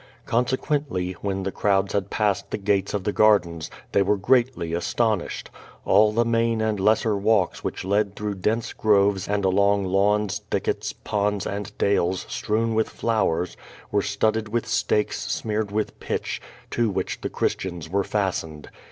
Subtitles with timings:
[0.25, 5.51] Consequently, when the crowds had passed the gates of the gardens, they were greatly astonished.
[5.85, 10.91] All the main and lesser walks which led through dense groves and along lawns, thickets,
[10.91, 13.55] ponds, and dales strewn with flowers,
[13.91, 16.41] were studded with stakes smeared with pitch,
[16.71, 18.71] to which the Christians were fastened.